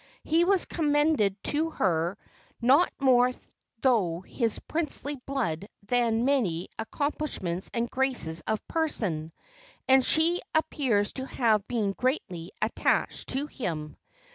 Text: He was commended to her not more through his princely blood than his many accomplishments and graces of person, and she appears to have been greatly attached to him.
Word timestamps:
He 0.23 0.43
was 0.45 0.65
commended 0.65 1.35
to 1.43 1.69
her 1.69 2.17
not 2.59 2.91
more 2.99 3.31
through 3.83 4.21
his 4.21 4.57
princely 4.57 5.17
blood 5.27 5.69
than 5.83 6.13
his 6.15 6.25
many 6.25 6.69
accomplishments 6.79 7.69
and 7.71 7.87
graces 7.87 8.41
of 8.47 8.67
person, 8.67 9.31
and 9.87 10.03
she 10.03 10.41
appears 10.55 11.13
to 11.13 11.27
have 11.27 11.67
been 11.67 11.91
greatly 11.91 12.51
attached 12.63 13.29
to 13.35 13.45
him. 13.45 13.95